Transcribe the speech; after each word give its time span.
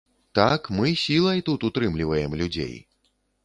Так, 0.37 0.61
мы 0.77 0.87
сілай 1.03 1.45
тут 1.51 1.67
утрымліваем 1.71 2.31
людзей. 2.43 2.75